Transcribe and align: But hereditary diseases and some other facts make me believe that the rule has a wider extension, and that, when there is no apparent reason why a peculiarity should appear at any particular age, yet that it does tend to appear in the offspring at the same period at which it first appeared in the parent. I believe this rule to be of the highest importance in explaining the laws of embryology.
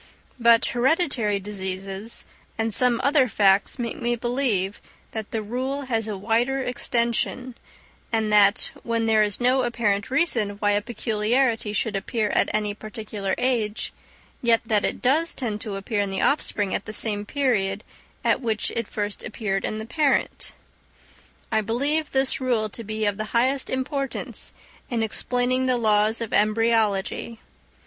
But 0.39 0.65
hereditary 0.69 1.39
diseases 1.39 2.25
and 2.57 2.73
some 2.73 2.99
other 3.03 3.27
facts 3.27 3.77
make 3.77 4.01
me 4.01 4.15
believe 4.15 4.81
that 5.11 5.29
the 5.29 5.43
rule 5.43 5.83
has 5.83 6.07
a 6.07 6.17
wider 6.17 6.59
extension, 6.63 7.53
and 8.11 8.33
that, 8.33 8.71
when 8.81 9.05
there 9.05 9.21
is 9.21 9.39
no 9.39 9.61
apparent 9.61 10.09
reason 10.09 10.57
why 10.57 10.71
a 10.71 10.81
peculiarity 10.81 11.71
should 11.71 11.95
appear 11.95 12.29
at 12.29 12.49
any 12.51 12.73
particular 12.73 13.35
age, 13.37 13.93
yet 14.41 14.61
that 14.65 14.83
it 14.83 15.03
does 15.03 15.35
tend 15.35 15.61
to 15.61 15.75
appear 15.75 16.01
in 16.01 16.09
the 16.09 16.19
offspring 16.19 16.73
at 16.73 16.85
the 16.85 16.93
same 16.93 17.23
period 17.23 17.83
at 18.23 18.41
which 18.41 18.71
it 18.71 18.87
first 18.87 19.21
appeared 19.23 19.63
in 19.63 19.77
the 19.77 19.85
parent. 19.85 20.53
I 21.51 21.61
believe 21.61 22.09
this 22.09 22.41
rule 22.41 22.69
to 22.69 22.83
be 22.83 23.05
of 23.05 23.17
the 23.17 23.25
highest 23.37 23.69
importance 23.69 24.51
in 24.89 25.03
explaining 25.03 25.67
the 25.67 25.77
laws 25.77 26.21
of 26.21 26.33
embryology. 26.33 27.39